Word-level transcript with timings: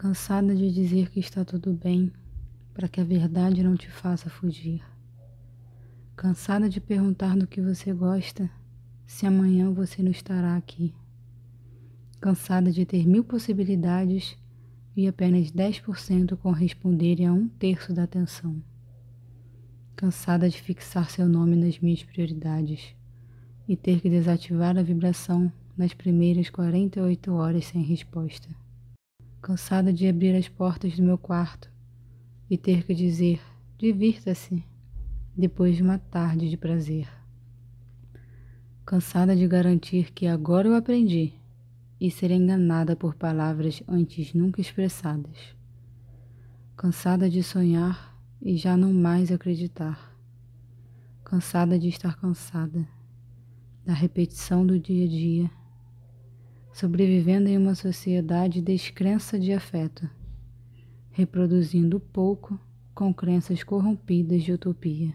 Cansada 0.00 0.54
de 0.54 0.70
dizer 0.70 1.10
que 1.10 1.18
está 1.18 1.44
tudo 1.44 1.72
bem, 1.72 2.12
para 2.72 2.86
que 2.86 3.00
a 3.00 3.04
verdade 3.04 3.64
não 3.64 3.76
te 3.76 3.90
faça 3.90 4.30
fugir. 4.30 4.80
Cansada 6.14 6.68
de 6.68 6.80
perguntar 6.80 7.36
do 7.36 7.48
que 7.48 7.60
você 7.60 7.92
gosta, 7.92 8.48
se 9.04 9.26
amanhã 9.26 9.72
você 9.72 10.00
não 10.00 10.12
estará 10.12 10.56
aqui. 10.56 10.94
Cansada 12.20 12.70
de 12.70 12.86
ter 12.86 13.08
mil 13.08 13.24
possibilidades 13.24 14.38
e 14.96 15.08
apenas 15.08 15.50
10% 15.50 16.36
corresponderem 16.36 17.26
a 17.26 17.32
um 17.32 17.48
terço 17.48 17.92
da 17.92 18.04
atenção. 18.04 18.62
Cansada 19.96 20.48
de 20.48 20.62
fixar 20.62 21.10
seu 21.10 21.28
nome 21.28 21.56
nas 21.56 21.80
minhas 21.80 22.04
prioridades 22.04 22.94
e 23.66 23.76
ter 23.76 24.00
que 24.00 24.08
desativar 24.08 24.78
a 24.78 24.82
vibração 24.84 25.52
nas 25.76 25.92
primeiras 25.92 26.48
48 26.50 27.32
horas 27.32 27.64
sem 27.64 27.82
resposta. 27.82 28.48
Cansada 29.40 29.92
de 29.92 30.08
abrir 30.08 30.34
as 30.34 30.48
portas 30.48 30.96
do 30.96 31.02
meu 31.02 31.16
quarto 31.16 31.70
e 32.50 32.58
ter 32.58 32.84
que 32.84 32.94
dizer: 32.94 33.40
divirta-se, 33.78 34.64
depois 35.36 35.76
de 35.76 35.82
uma 35.82 35.98
tarde 35.98 36.50
de 36.50 36.56
prazer. 36.56 37.08
Cansada 38.84 39.36
de 39.36 39.46
garantir 39.46 40.12
que 40.12 40.26
agora 40.26 40.66
eu 40.66 40.74
aprendi 40.74 41.34
e 42.00 42.10
ser 42.10 42.30
enganada 42.30 42.96
por 42.96 43.14
palavras 43.14 43.82
antes 43.86 44.34
nunca 44.34 44.60
expressadas. 44.60 45.54
Cansada 46.76 47.30
de 47.30 47.42
sonhar 47.42 48.16
e 48.42 48.56
já 48.56 48.76
não 48.76 48.92
mais 48.92 49.30
acreditar. 49.30 50.16
Cansada 51.24 51.78
de 51.78 51.88
estar 51.88 52.16
cansada 52.16 52.86
da 53.84 53.92
repetição 53.92 54.66
do 54.66 54.78
dia 54.78 55.04
a 55.04 55.08
dia, 55.08 55.50
sobrevivendo 56.78 57.48
em 57.48 57.58
uma 57.58 57.74
sociedade 57.74 58.62
descrença 58.62 59.36
de 59.36 59.52
afeto, 59.52 60.08
reproduzindo 61.10 61.98
pouco 61.98 62.56
com 62.94 63.12
crenças 63.12 63.64
corrompidas 63.64 64.44
de 64.44 64.52
utopia. 64.52 65.12